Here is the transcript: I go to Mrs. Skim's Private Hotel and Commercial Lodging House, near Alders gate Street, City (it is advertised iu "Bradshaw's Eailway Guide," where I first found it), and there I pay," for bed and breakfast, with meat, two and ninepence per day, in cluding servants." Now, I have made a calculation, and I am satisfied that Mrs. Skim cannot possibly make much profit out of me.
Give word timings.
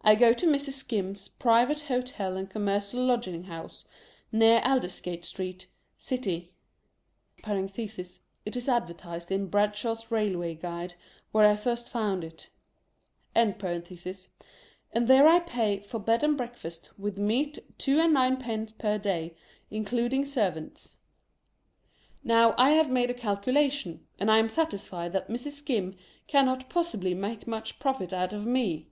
I 0.00 0.16
go 0.16 0.32
to 0.32 0.46
Mrs. 0.48 0.72
Skim's 0.72 1.28
Private 1.28 1.82
Hotel 1.82 2.36
and 2.36 2.50
Commercial 2.50 3.00
Lodging 3.00 3.44
House, 3.44 3.84
near 4.32 4.60
Alders 4.64 5.00
gate 5.00 5.24
Street, 5.24 5.68
City 5.96 6.52
(it 7.46 8.56
is 8.56 8.68
advertised 8.68 9.30
iu 9.30 9.46
"Bradshaw's 9.46 10.04
Eailway 10.06 10.58
Guide," 10.58 10.94
where 11.30 11.48
I 11.48 11.54
first 11.54 11.88
found 11.90 12.24
it), 12.24 12.50
and 13.36 13.54
there 13.60 15.28
I 15.28 15.38
pay," 15.38 15.78
for 15.84 16.00
bed 16.00 16.24
and 16.24 16.36
breakfast, 16.36 16.90
with 16.98 17.16
meat, 17.16 17.60
two 17.78 18.00
and 18.00 18.14
ninepence 18.14 18.72
per 18.72 18.98
day, 18.98 19.36
in 19.70 19.84
cluding 19.84 20.26
servants." 20.26 20.96
Now, 22.24 22.56
I 22.58 22.70
have 22.70 22.90
made 22.90 23.10
a 23.10 23.14
calculation, 23.14 24.04
and 24.18 24.28
I 24.28 24.38
am 24.38 24.48
satisfied 24.48 25.12
that 25.12 25.28
Mrs. 25.28 25.52
Skim 25.52 25.94
cannot 26.26 26.68
possibly 26.68 27.14
make 27.14 27.46
much 27.46 27.78
profit 27.78 28.12
out 28.12 28.32
of 28.32 28.44
me. 28.44 28.88